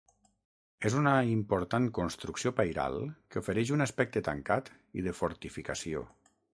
[0.89, 6.09] És una important construcció pairal que ofereix un aspecte tancat i de fortificació.